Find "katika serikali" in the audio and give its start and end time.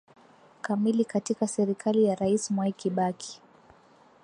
1.05-2.03